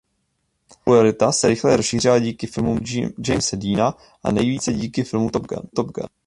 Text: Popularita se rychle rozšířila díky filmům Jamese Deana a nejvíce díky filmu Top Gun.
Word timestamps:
Popularita 0.67 1.31
se 1.31 1.45
rychle 1.47 1.77
rozšířila 1.77 2.19
díky 2.19 2.47
filmům 2.47 2.79
Jamese 3.27 3.57
Deana 3.57 3.97
a 4.23 4.31
nejvíce 4.31 4.73
díky 4.73 5.03
filmu 5.03 5.29
Top 5.73 5.91
Gun. 5.93 6.05